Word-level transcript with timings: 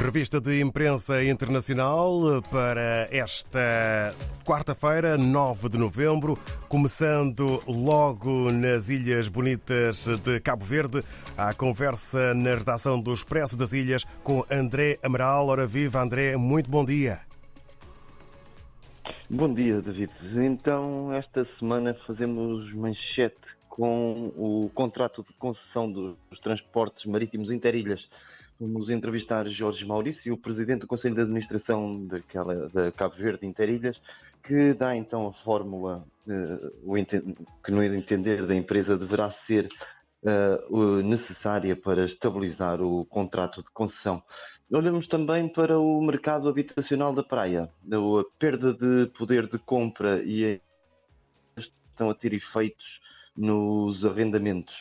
Revista 0.00 0.40
de 0.40 0.62
Imprensa 0.62 1.22
Internacional 1.22 2.42
para 2.50 3.06
esta 3.12 4.14
quarta-feira, 4.46 5.18
9 5.18 5.68
de 5.68 5.76
novembro, 5.76 6.38
começando 6.70 7.62
logo 7.68 8.50
nas 8.50 8.88
Ilhas 8.88 9.28
Bonitas 9.28 10.06
de 10.24 10.40
Cabo 10.40 10.64
Verde, 10.64 11.04
a 11.36 11.52
conversa 11.52 12.32
na 12.32 12.54
redação 12.54 12.98
do 12.98 13.12
Expresso 13.12 13.58
das 13.58 13.74
Ilhas 13.74 14.04
com 14.24 14.42
André 14.50 14.98
Amaral. 15.02 15.46
Ora 15.48 15.66
viva, 15.66 16.00
André, 16.00 16.34
muito 16.34 16.70
bom 16.70 16.84
dia. 16.84 17.20
Bom 19.28 19.52
dia, 19.52 19.82
David. 19.82 20.12
Então, 20.34 21.12
esta 21.12 21.46
semana 21.58 21.94
fazemos 22.06 22.72
manchete 22.72 23.36
com 23.68 24.32
o 24.34 24.70
contrato 24.74 25.22
de 25.22 25.32
concessão 25.34 25.92
dos 25.92 26.40
transportes 26.42 27.04
marítimos 27.04 27.50
interilhas. 27.50 28.00
Vamos 28.60 28.90
entrevistar 28.90 29.48
Jorge 29.48 29.86
Maurício, 29.86 30.34
o 30.34 30.36
presidente 30.36 30.80
do 30.80 30.86
Conselho 30.86 31.14
de 31.14 31.22
Administração 31.22 32.06
daquela, 32.06 32.68
da 32.68 32.92
Cabo 32.92 33.14
Verde 33.14 33.46
Interilhas, 33.46 33.98
que 34.42 34.74
dá 34.74 34.94
então 34.94 35.28
a 35.28 35.32
fórmula 35.42 36.04
uh, 36.26 37.04
que, 37.64 37.72
no 37.72 37.82
entender 37.82 38.46
da 38.46 38.54
empresa, 38.54 38.98
deverá 38.98 39.34
ser 39.46 39.66
uh, 40.70 41.02
necessária 41.02 41.74
para 41.74 42.04
estabilizar 42.04 42.82
o 42.82 43.06
contrato 43.06 43.62
de 43.62 43.70
concessão. 43.70 44.22
Olhamos 44.70 45.08
também 45.08 45.48
para 45.48 45.78
o 45.78 45.98
mercado 46.02 46.46
habitacional 46.46 47.14
da 47.14 47.22
praia. 47.22 47.62
A 47.62 48.38
perda 48.38 48.74
de 48.74 49.10
poder 49.16 49.46
de 49.46 49.58
compra 49.60 50.22
e 50.22 50.60
estão 51.56 52.10
a 52.10 52.14
ter 52.14 52.34
efeitos 52.34 52.84
nos 53.34 54.04
arrendamentos. 54.04 54.74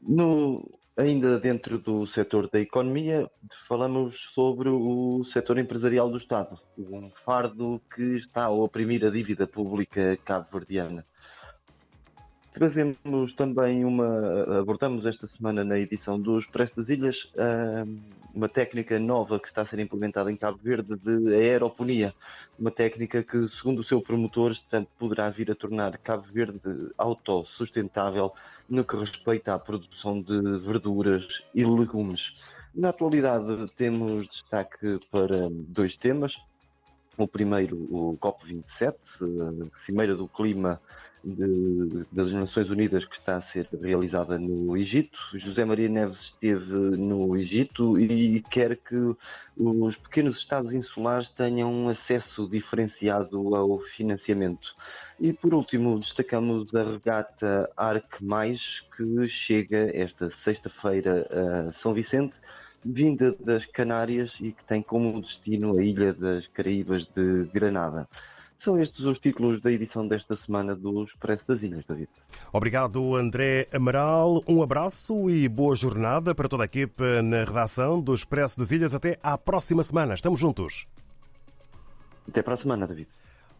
No, 0.00 0.66
Ainda 0.96 1.40
dentro 1.40 1.78
do 1.78 2.06
setor 2.08 2.48
da 2.48 2.60
economia, 2.60 3.28
falamos 3.66 4.14
sobre 4.32 4.68
o 4.68 5.24
setor 5.32 5.58
empresarial 5.58 6.08
do 6.08 6.18
Estado, 6.18 6.56
um 6.78 7.10
fardo 7.24 7.82
que 7.92 8.18
está 8.18 8.44
a 8.44 8.50
oprimir 8.50 9.04
a 9.04 9.10
dívida 9.10 9.44
pública 9.44 10.16
cabo-verdiana. 10.24 11.04
Trazemos 12.54 13.32
também 13.36 13.84
uma. 13.84 14.60
Abordamos 14.60 15.04
esta 15.04 15.26
semana 15.36 15.64
na 15.64 15.76
edição 15.76 16.20
dos 16.20 16.46
das 16.52 16.88
Ilhas 16.88 17.16
uma 18.32 18.48
técnica 18.48 18.96
nova 18.96 19.40
que 19.40 19.48
está 19.48 19.62
a 19.62 19.66
ser 19.66 19.80
implementada 19.80 20.30
em 20.30 20.36
Cabo 20.36 20.58
Verde 20.62 20.94
de 20.96 21.34
aeroponia. 21.34 22.14
Uma 22.56 22.70
técnica 22.70 23.24
que, 23.24 23.48
segundo 23.58 23.80
o 23.80 23.84
seu 23.84 24.00
promotor, 24.00 24.56
poderá 25.00 25.30
vir 25.30 25.50
a 25.50 25.54
tornar 25.56 25.98
Cabo 25.98 26.26
Verde 26.32 26.92
autossustentável 26.96 28.32
no 28.68 28.84
que 28.84 28.96
respeita 28.96 29.54
à 29.54 29.58
produção 29.58 30.22
de 30.22 30.58
verduras 30.58 31.24
e 31.52 31.64
legumes. 31.64 32.20
Na 32.72 32.90
atualidade, 32.90 33.68
temos 33.76 34.28
destaque 34.28 35.00
para 35.10 35.48
dois 35.50 35.96
temas. 35.96 36.32
O 37.16 37.26
primeiro, 37.26 37.76
o 37.76 38.16
COP27, 38.20 38.94
Cimeira 39.86 40.14
do 40.14 40.28
Clima 40.28 40.80
de, 41.24 42.04
das 42.12 42.32
Nações 42.32 42.68
Unidas 42.68 43.04
que 43.04 43.16
está 43.16 43.38
a 43.38 43.42
ser 43.52 43.68
realizada 43.82 44.38
no 44.38 44.76
Egito. 44.76 45.16
José 45.34 45.64
Maria 45.64 45.88
Neves 45.88 46.18
esteve 46.20 46.74
no 46.96 47.36
Egito 47.36 47.98
e 47.98 48.42
quer 48.50 48.76
que 48.76 49.16
os 49.56 49.96
pequenos 49.96 50.36
Estados 50.38 50.72
insulares 50.72 51.28
tenham 51.36 51.72
um 51.72 51.88
acesso 51.88 52.48
diferenciado 52.48 53.54
ao 53.54 53.78
financiamento. 53.96 54.68
E 55.20 55.32
por 55.32 55.54
último, 55.54 56.00
destacamos 56.00 56.74
a 56.74 56.82
regata 56.82 57.70
Arc 57.76 58.20
Mais, 58.20 58.60
que 58.96 59.28
chega 59.28 59.90
esta 59.96 60.30
sexta-feira 60.42 61.26
a 61.30 61.72
São 61.80 61.94
Vicente, 61.94 62.34
vinda 62.84 63.34
das 63.40 63.64
Canárias 63.66 64.30
e 64.40 64.52
que 64.52 64.64
tem 64.64 64.82
como 64.82 65.22
destino 65.22 65.78
a 65.78 65.82
ilha 65.82 66.12
das 66.12 66.46
Caraíbas 66.48 67.06
de 67.14 67.44
Granada. 67.52 68.08
São 68.64 68.80
estes 68.80 69.04
os 69.04 69.18
títulos 69.18 69.60
da 69.60 69.70
edição 69.70 70.08
desta 70.08 70.36
semana 70.46 70.74
do 70.74 71.04
Expresso 71.04 71.44
das 71.46 71.62
Ilhas, 71.62 71.84
David. 71.86 72.08
Obrigado, 72.50 73.14
André 73.14 73.68
Amaral. 73.70 74.42
Um 74.48 74.62
abraço 74.62 75.28
e 75.28 75.46
boa 75.50 75.76
jornada 75.76 76.34
para 76.34 76.48
toda 76.48 76.62
a 76.62 76.66
equipe 76.66 77.02
na 77.22 77.44
redação 77.44 78.00
do 78.00 78.14
Expresso 78.14 78.58
das 78.58 78.70
Ilhas. 78.70 78.94
Até 78.94 79.18
à 79.22 79.36
próxima 79.36 79.82
semana. 79.82 80.14
Estamos 80.14 80.40
juntos. 80.40 80.86
Até 82.26 82.42
para 82.42 82.54
a 82.54 82.56
semana, 82.56 82.86
David. 82.86 83.06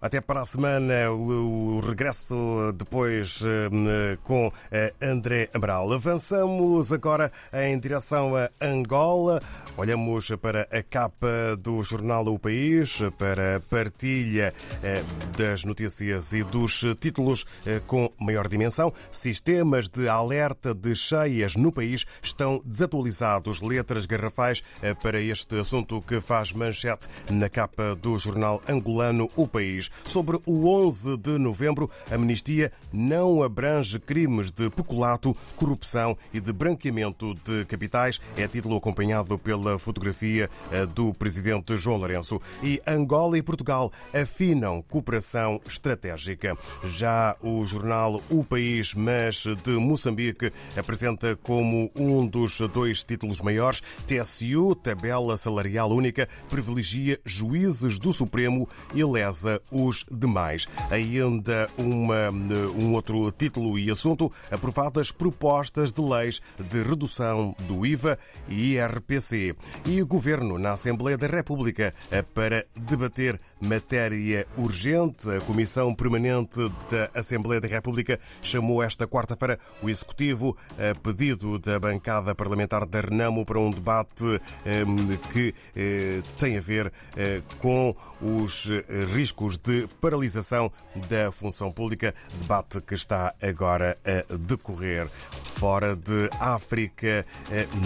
Até 0.00 0.20
para 0.20 0.42
a 0.42 0.46
semana, 0.46 1.10
o, 1.10 1.80
regresso 1.80 2.72
depois 2.72 3.40
eh, 3.42 4.16
com 4.22 4.52
eh, 4.70 4.94
André 5.02 5.50
Amaral. 5.52 5.92
Avançamos 5.92 6.92
agora 6.92 7.32
em 7.52 7.76
direção 7.76 8.36
a 8.36 8.48
Angola. 8.64 9.42
Olhamos 9.76 10.30
para 10.40 10.68
a 10.70 10.84
capa 10.84 11.56
do 11.58 11.82
jornal 11.82 12.24
O 12.28 12.38
País, 12.38 13.00
para 13.18 13.56
a 13.56 13.60
partilha 13.60 14.54
eh, 14.84 15.02
das 15.36 15.64
notícias 15.64 16.32
e 16.32 16.44
dos 16.44 16.84
títulos 17.00 17.44
com 17.88 18.08
maior 18.20 18.46
dimensão. 18.46 18.92
Sistemas 19.10 19.88
de 19.88 20.08
alerta 20.08 20.72
de 20.72 20.94
cheias 20.94 21.56
no 21.56 21.72
país 21.72 22.06
estão 22.22 22.62
desatualizados. 22.64 23.60
Letras 23.60 24.06
garrafais 24.06 24.62
para 25.02 25.20
este 25.20 25.58
assunto 25.58 26.00
que 26.02 26.20
faz 26.20 26.52
manchete 26.52 27.08
na 27.28 27.48
capa 27.48 27.96
do 27.96 28.16
jornal 28.16 28.62
angolano 28.68 29.28
O 29.34 29.48
País. 29.48 29.87
Sobre 30.04 30.38
o 30.46 30.68
11 30.68 31.16
de 31.16 31.38
novembro, 31.38 31.90
a 32.10 32.14
amnistia 32.14 32.72
não 32.92 33.42
abrange 33.42 33.98
crimes 33.98 34.50
de 34.50 34.70
peculato, 34.70 35.36
corrupção 35.56 36.16
e 36.32 36.40
de 36.40 36.52
branqueamento 36.52 37.34
de 37.44 37.64
capitais. 37.64 38.20
É 38.36 38.46
título 38.46 38.76
acompanhado 38.76 39.38
pela 39.38 39.78
fotografia 39.78 40.50
eh, 40.70 40.86
do 40.86 41.12
presidente 41.14 41.76
João 41.76 41.98
Lourenço. 41.98 42.40
E 42.62 42.80
Angola 42.86 43.38
e 43.38 43.42
Portugal 43.42 43.92
afinam 44.12 44.82
cooperação 44.82 45.60
estratégica. 45.66 46.56
Já 46.84 47.36
o 47.42 47.64
jornal 47.64 48.22
O 48.30 48.44
País, 48.44 48.94
mas 48.94 49.44
de 49.62 49.70
Moçambique, 49.72 50.52
apresenta 50.76 51.36
como 51.36 51.90
um 51.94 52.26
dos 52.26 52.58
dois 52.72 53.04
títulos 53.04 53.40
maiores 53.40 53.82
TSU, 54.06 54.74
tabela 54.74 55.36
salarial 55.36 55.90
única, 55.90 56.28
privilegia 56.48 57.18
juízes 57.24 57.98
do 57.98 58.12
Supremo 58.12 58.68
e 58.94 59.04
lesa 59.04 59.60
os 59.86 60.04
demais. 60.10 60.66
Ainda 60.90 61.68
uma, 61.76 62.30
um 62.30 62.92
outro 62.94 63.30
título 63.30 63.78
e 63.78 63.90
assunto: 63.90 64.32
aprovadas 64.50 65.10
propostas 65.10 65.92
de 65.92 66.00
leis 66.00 66.40
de 66.70 66.82
redução 66.82 67.54
do 67.66 67.86
IVA 67.86 68.18
e 68.48 68.74
IRPC. 68.74 69.54
E 69.86 70.02
o 70.02 70.06
Governo 70.06 70.58
na 70.58 70.72
Assembleia 70.72 71.16
da 71.16 71.26
República 71.26 71.94
para 72.34 72.66
debater 72.74 73.40
matéria 73.60 74.46
urgente. 74.56 75.30
A 75.30 75.40
Comissão 75.40 75.94
Permanente 75.94 76.60
da 76.90 77.10
Assembleia 77.14 77.60
da 77.60 77.68
República 77.68 78.18
chamou 78.42 78.82
esta 78.82 79.06
quarta-feira 79.06 79.58
o 79.82 79.88
Executivo 79.88 80.56
a 80.78 80.98
pedido 80.98 81.58
da 81.58 81.78
bancada 81.78 82.34
parlamentar 82.34 82.86
da 82.86 83.00
Renamo 83.00 83.44
para 83.44 83.58
um 83.58 83.70
debate 83.70 84.24
ehm, 84.64 85.16
que 85.32 85.54
eh, 85.74 86.20
tem 86.38 86.56
a 86.56 86.60
ver 86.60 86.92
eh, 87.16 87.40
com 87.58 87.94
os 88.20 88.68
eh, 88.70 88.84
riscos 89.14 89.56
de 89.56 89.88
paralisação 90.00 90.70
da 91.08 91.30
função 91.30 91.70
pública, 91.70 92.14
debate 92.40 92.80
que 92.80 92.94
está 92.94 93.34
agora 93.40 93.96
a 94.04 94.36
decorrer. 94.36 95.08
Fora 95.54 95.96
de 95.96 96.28
África, 96.38 97.26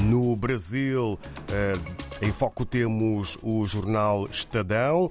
no 0.07 0.37
Brasil, 0.37 1.19
em 2.23 2.31
foco 2.31 2.65
temos 2.65 3.37
o 3.43 3.67
jornal 3.67 4.29
Estadão, 4.31 5.11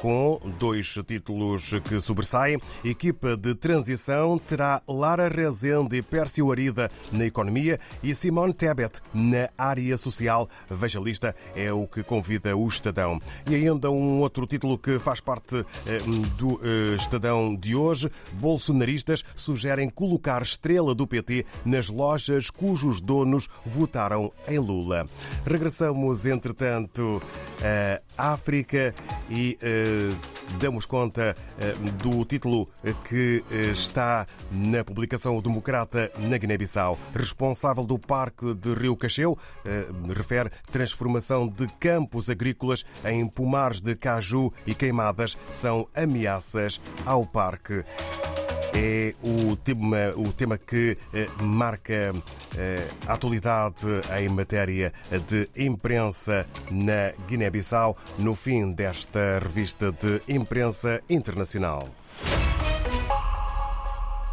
com 0.00 0.40
dois 0.56 0.96
títulos 1.04 1.72
que 1.82 2.00
sobressaem. 2.00 2.60
Equipa 2.84 3.36
de 3.36 3.56
transição 3.56 4.38
terá 4.38 4.80
Lara 4.86 5.28
Rezende 5.28 5.96
e 5.96 6.02
Pércio 6.02 6.52
Arida 6.52 6.88
na 7.10 7.26
economia 7.26 7.80
e 8.04 8.14
Simone 8.14 8.54
Tebet 8.54 9.00
na 9.12 9.48
área 9.58 9.96
social. 9.96 10.48
Veja 10.70 11.00
a 11.00 11.02
lista, 11.02 11.34
é 11.56 11.72
o 11.72 11.88
que 11.88 12.04
convida 12.04 12.56
o 12.56 12.68
Estadão. 12.68 13.20
E 13.50 13.56
ainda 13.56 13.90
um 13.90 14.20
outro 14.20 14.46
título 14.46 14.78
que 14.78 15.00
faz 15.00 15.20
parte 15.20 15.56
eh, 15.86 15.98
do 16.38 16.60
eh, 16.62 16.94
Estadão 16.94 17.52
de 17.56 17.74
hoje. 17.74 18.08
Bolsonaristas 18.34 19.24
sugerem 19.34 19.88
colocar 19.88 20.40
estrela 20.42 20.94
do 20.94 21.04
PT 21.04 21.44
nas 21.64 21.88
lojas 21.88 22.48
cujos 22.48 23.00
donos 23.00 23.48
votaram 23.66 24.32
em 24.46 24.58
Lula. 24.60 25.04
Regressamos, 25.44 26.24
entretanto, 26.44 27.22
à 28.18 28.32
África 28.32 28.94
e 29.30 29.56
eh, 29.62 30.10
damos 30.60 30.84
conta 30.84 31.34
do 32.02 32.22
título 32.26 32.68
que 33.08 33.42
está 33.72 34.26
na 34.52 34.84
publicação 34.84 35.40
Democrata 35.40 36.12
na 36.18 36.36
Guiné-Bissau. 36.36 36.98
Responsável 37.14 37.84
do 37.84 37.98
Parque 37.98 38.52
de 38.54 38.74
Rio 38.74 38.94
Cacheu 38.96 39.38
refere 40.14 40.50
transformação 40.70 41.48
de 41.48 41.66
campos 41.80 42.28
agrícolas 42.28 42.84
em 43.04 43.26
pomares 43.26 43.80
de 43.80 43.94
caju 43.94 44.52
e 44.66 44.74
queimadas 44.74 45.38
são 45.48 45.88
ameaças 45.94 46.78
ao 47.06 47.24
parque. 47.24 47.82
É 48.74 49.14
o 49.22 49.56
tema, 49.56 50.12
o 50.16 50.32
tema 50.32 50.58
que 50.58 50.98
eh, 51.12 51.28
marca 51.40 52.12
eh, 52.56 52.88
a 53.06 53.12
atualidade 53.12 53.86
em 54.18 54.28
matéria 54.28 54.92
de 55.28 55.48
imprensa 55.56 56.46
na 56.70 57.12
Guiné-Bissau 57.28 57.96
no 58.18 58.34
fim 58.34 58.72
desta 58.72 59.38
revista 59.38 59.92
de 59.92 60.20
imprensa 60.28 61.00
internacional. 61.08 61.88